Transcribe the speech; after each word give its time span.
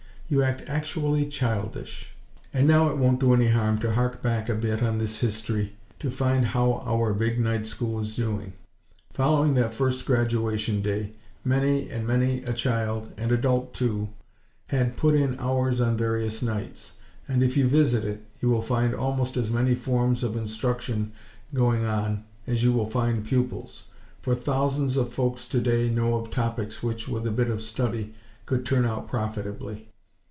You 0.33 0.41
act 0.43 0.63
actually 0.65 1.25
childish!!" 1.25 2.13
And 2.53 2.65
now 2.65 2.87
it 2.89 2.95
won't 2.97 3.19
do 3.19 3.33
any 3.33 3.49
harm 3.49 3.79
to 3.79 3.91
hark 3.95 4.21
back 4.21 4.47
a 4.47 4.55
bit 4.55 4.81
on 4.81 4.97
this 4.97 5.19
history, 5.19 5.73
to 5.99 6.09
find 6.09 6.45
how 6.45 6.81
our 6.85 7.13
big 7.13 7.37
Night 7.37 7.67
School 7.67 7.99
is 7.99 8.15
doing. 8.15 8.53
Following 9.11 9.55
that 9.55 9.73
first 9.73 10.05
graduation 10.05 10.81
day, 10.81 11.11
many 11.43 11.89
and 11.89 12.07
many 12.07 12.43
a 12.43 12.53
child, 12.53 13.11
and 13.17 13.33
adult, 13.33 13.73
too, 13.73 14.07
had 14.69 14.95
put 14.95 15.15
in 15.15 15.37
hours 15.37 15.81
on 15.81 15.97
various 15.97 16.41
nights; 16.41 16.93
and 17.27 17.43
if 17.43 17.57
you 17.57 17.67
visit 17.67 18.05
it 18.05 18.23
you 18.41 18.47
will 18.47 18.61
find 18.61 18.95
almost 18.95 19.35
as 19.35 19.51
many 19.51 19.75
forms 19.75 20.23
of 20.23 20.37
instruction 20.37 21.11
going 21.53 21.83
on 21.83 22.23
as 22.47 22.63
you 22.63 22.71
will 22.71 22.85
find 22.87 23.25
pupils; 23.25 23.89
for 24.21 24.33
thousands 24.33 24.95
of 24.95 25.11
folks 25.13 25.45
today 25.45 25.89
know 25.89 26.15
of 26.15 26.29
topics 26.31 26.81
which, 26.81 27.09
with 27.09 27.27
a 27.27 27.31
bit 27.31 27.49
of 27.49 27.61
study, 27.61 28.13
could 28.45 28.65
turn 28.65 28.85
out 28.85 29.09
profitably. 29.09 29.89